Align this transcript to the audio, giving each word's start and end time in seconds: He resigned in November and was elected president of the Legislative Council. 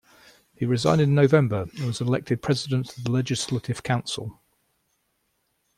He 0.55 0.65
resigned 0.65 0.99
in 0.99 1.13
November 1.13 1.67
and 1.77 1.85
was 1.85 2.01
elected 2.01 2.41
president 2.41 2.97
of 2.97 3.03
the 3.03 3.11
Legislative 3.11 3.83
Council. 3.83 4.41